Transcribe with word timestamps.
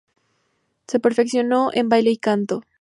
Se 0.87 0.99
perfeccionó 0.99 1.69
en 1.71 1.87
baile 1.87 2.09
y 2.09 2.17
canto. 2.17 2.63